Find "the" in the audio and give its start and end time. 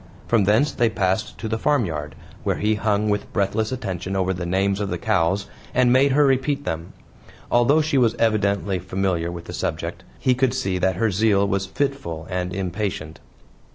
1.47-1.59, 4.33-4.47, 4.89-4.97, 9.45-9.53